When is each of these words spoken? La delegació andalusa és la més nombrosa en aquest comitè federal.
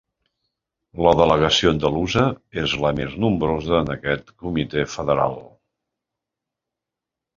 La 1.07 1.11
delegació 1.19 1.73
andalusa 1.73 2.23
és 2.61 2.73
la 2.85 2.91
més 3.01 3.13
nombrosa 3.25 3.75
en 3.83 3.93
aquest 3.99 4.33
comitè 4.47 4.87
federal. 4.95 5.39